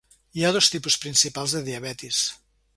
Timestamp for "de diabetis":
1.59-2.25